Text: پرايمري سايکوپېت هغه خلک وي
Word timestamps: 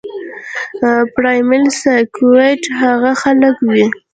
پرايمري 1.13 1.69
سايکوپېت 1.81 2.61
هغه 2.81 3.11
خلک 3.21 3.55
وي 3.71 3.85